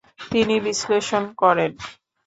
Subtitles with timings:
[0.31, 1.71] তিনি বিশ্লেষণ করেন।